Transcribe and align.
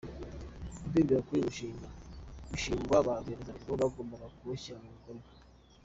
Kudindira 0.81 1.19
k’uyu 1.25 1.45
mushinga 1.47 1.87
bishinjwa 2.51 2.97
ba 3.05 3.13
rwiyemezamirimo 3.21 3.73
bagombaga 3.81 4.27
kuwushyira 4.37 4.77
mu 4.83 4.89
bikorwa. 4.95 5.27